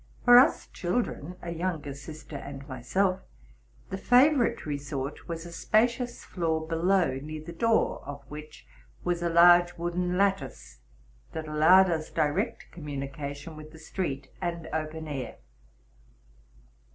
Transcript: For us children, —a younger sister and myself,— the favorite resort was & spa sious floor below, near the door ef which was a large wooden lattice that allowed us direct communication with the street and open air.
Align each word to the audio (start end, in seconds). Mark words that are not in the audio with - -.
For 0.25 0.39
us 0.39 0.65
children, 0.65 1.35
—a 1.43 1.51
younger 1.51 1.93
sister 1.93 2.35
and 2.35 2.67
myself,— 2.67 3.21
the 3.91 3.99
favorite 3.99 4.65
resort 4.65 5.27
was 5.27 5.43
& 5.55 5.55
spa 5.55 5.81
sious 5.83 6.23
floor 6.25 6.65
below, 6.67 7.19
near 7.21 7.43
the 7.43 7.53
door 7.53 8.03
ef 8.09 8.21
which 8.27 8.65
was 9.03 9.21
a 9.21 9.29
large 9.29 9.77
wooden 9.77 10.17
lattice 10.17 10.79
that 11.33 11.47
allowed 11.47 11.91
us 11.91 12.09
direct 12.09 12.71
communication 12.71 13.55
with 13.55 13.71
the 13.71 13.77
street 13.77 14.31
and 14.41 14.65
open 14.73 15.07
air. 15.07 15.37